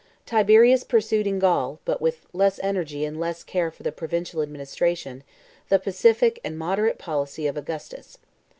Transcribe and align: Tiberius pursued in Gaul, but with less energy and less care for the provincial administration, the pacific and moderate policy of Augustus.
Tiberius 0.25 0.83
pursued 0.83 1.27
in 1.27 1.37
Gaul, 1.37 1.79
but 1.85 2.01
with 2.01 2.25
less 2.33 2.59
energy 2.63 3.05
and 3.05 3.19
less 3.19 3.43
care 3.43 3.69
for 3.69 3.83
the 3.83 3.91
provincial 3.91 4.41
administration, 4.41 5.23
the 5.69 5.77
pacific 5.77 6.39
and 6.43 6.57
moderate 6.57 6.97
policy 6.97 7.45
of 7.45 7.55
Augustus. 7.55 8.17